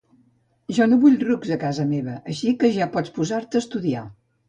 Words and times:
Jo 0.77 0.87
no 0.93 0.97
vull 1.03 1.19
rucs 1.27 1.53
a 1.57 1.59
casa 1.65 1.87
meva 1.91 2.17
així 2.35 2.57
que 2.65 2.75
ja 2.81 2.91
pots 2.99 3.17
posar-te 3.23 3.63
a 3.63 3.65
estudiar 3.67 4.13